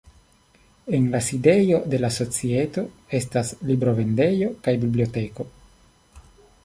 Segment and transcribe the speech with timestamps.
[0.87, 2.85] En la sidejo de la societo
[3.21, 5.51] estas librovendejo kaj biblioteko.